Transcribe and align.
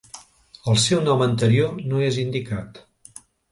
El 0.73 0.79
seu 0.83 1.03
nom 1.09 1.21
anterior 1.27 1.77
no 1.93 2.03
és 2.09 2.19
indicat. 2.25 2.83